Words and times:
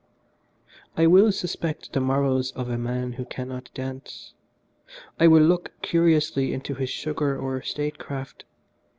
"I 0.97 1.05
will 1.05 1.31
suspect 1.31 1.93
the 1.93 1.99
morals 1.99 2.49
of 2.53 2.71
a 2.71 2.77
man 2.79 3.11
who 3.11 3.25
cannot 3.25 3.69
dance. 3.75 4.33
I 5.19 5.27
will 5.27 5.43
look 5.43 5.73
curiously 5.83 6.53
into 6.55 6.73
his 6.73 6.89
sugar 6.89 7.37
or 7.37 7.61
statecraft. 7.61 8.45